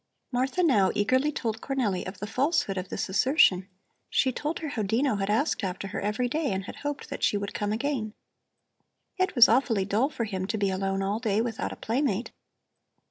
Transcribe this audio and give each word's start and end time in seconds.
Martha 0.31 0.63
now 0.63 0.89
eagerly 0.95 1.31
told 1.31 1.61
Cornelli 1.61 2.03
of 2.07 2.17
the 2.17 2.25
falsehood 2.25 2.75
of 2.75 2.89
this 2.89 3.07
assertion. 3.07 3.69
She 4.09 4.31
told 4.31 4.57
her 4.57 4.69
how 4.69 4.81
Dino 4.81 5.17
had 5.17 5.29
asked 5.29 5.63
after 5.63 5.89
her 5.89 6.01
every 6.01 6.27
day 6.27 6.51
and 6.51 6.63
had 6.63 6.77
hoped 6.77 7.11
that 7.11 7.21
she 7.21 7.37
would 7.37 7.53
come 7.53 7.71
again. 7.71 8.15
It 9.19 9.35
was 9.35 9.47
awfully 9.47 9.85
dull 9.85 10.09
for 10.09 10.23
him 10.23 10.47
to 10.47 10.57
be 10.57 10.71
alone 10.71 11.03
all 11.03 11.19
day 11.19 11.39
without 11.39 11.71
a 11.71 11.75
playmate. 11.75 12.31